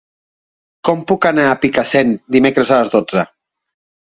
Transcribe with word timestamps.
Com 0.89 1.03
puc 1.11 1.27
anar 1.31 1.45
a 1.49 1.59
Picassent 1.65 2.15
dimecres 2.37 2.73
a 2.73 2.81
les 2.81 2.93
dotze? 2.99 3.29